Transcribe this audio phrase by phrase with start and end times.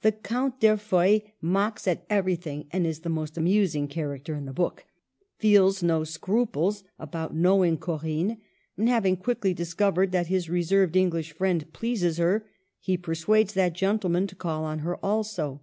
[0.00, 4.52] The Count D'Erfeuil mocks at every thing, and is the most amusing character in the
[4.52, 4.84] book;
[5.38, 8.38] feels no scruples about knowing Corinne,
[8.76, 12.44] and, having quickly discovered that his reserved English friend pleases her,
[12.80, 15.60] he persuades that gentleman to call on her also.